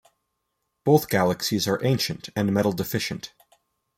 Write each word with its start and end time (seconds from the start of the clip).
Both 0.83 1.09
galaxies 1.09 1.67
are 1.67 1.79
ancient 1.85 2.29
and 2.35 2.51
metal-deficient. 2.51 3.33